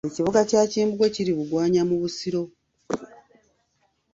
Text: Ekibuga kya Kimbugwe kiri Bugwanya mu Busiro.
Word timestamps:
Ekibuga 0.09 0.39
kya 0.49 0.61
Kimbugwe 0.71 1.07
kiri 1.15 1.31
Bugwanya 1.37 1.81
mu 1.89 1.95
Busiro. 2.01 2.43